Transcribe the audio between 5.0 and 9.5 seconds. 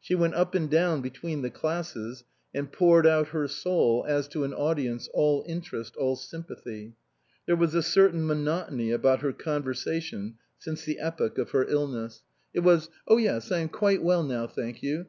all interest, all sympathy. There was a certain monotony about her